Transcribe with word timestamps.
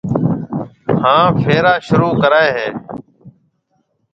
ھان 1.01 1.23
ڦيرا 1.41 1.73
شروع 1.87 2.13
ڪرائيَ 2.21 2.49
ھيََََ 2.57 2.67